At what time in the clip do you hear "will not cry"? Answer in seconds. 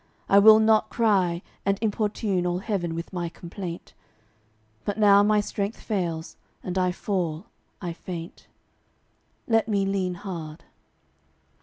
0.39-1.43